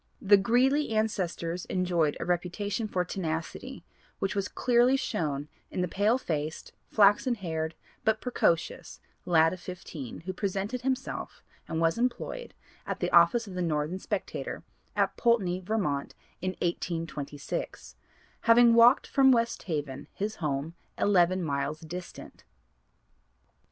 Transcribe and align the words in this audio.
The 0.19 0.35
Greeley 0.35 0.89
ancestors 0.95 1.65
enjoyed 1.65 2.17
a 2.19 2.25
reputation 2.25 2.87
for 2.87 3.05
'tenacity,' 3.05 3.83
which 4.17 4.33
was 4.35 4.47
clearly 4.47 4.97
shown 4.97 5.47
in 5.69 5.81
the 5.81 5.87
pale 5.87 6.17
faced, 6.17 6.71
flaxen 6.89 7.35
haired 7.35 7.75
but 8.03 8.19
precocious 8.19 8.99
lad 9.25 9.53
of 9.53 9.59
fifteen, 9.59 10.21
who 10.21 10.33
presented 10.33 10.81
himself 10.81 11.43
and 11.67 11.79
was 11.79 11.99
employed 11.99 12.55
at 12.87 12.99
the 12.99 13.11
office 13.11 13.45
of 13.45 13.53
the 13.53 13.61
Northern 13.61 13.99
Spectator, 13.99 14.63
at 14.95 15.15
Poultney, 15.17 15.59
Vermont, 15.59 16.15
in 16.41 16.53
1826; 16.63 17.95
having 18.49 18.73
walked 18.73 19.05
from 19.05 19.31
West 19.31 19.61
Haven, 19.61 20.07
his 20.15 20.37
home, 20.37 20.73
eleven 20.97 21.43
miles 21.43 21.79
distant. 21.81 22.43